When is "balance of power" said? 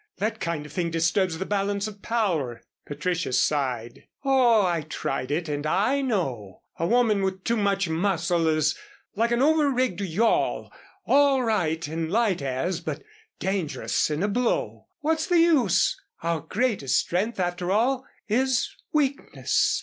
1.45-2.63